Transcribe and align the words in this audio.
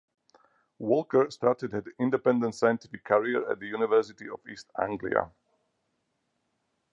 Walker 0.79 1.29
started 1.29 1.73
her 1.73 1.83
independent 1.99 2.55
scientific 2.55 3.03
career 3.03 3.47
at 3.51 3.59
the 3.59 3.67
University 3.67 4.27
of 4.29 4.39
East 4.51 4.71
Anglia. 4.81 5.29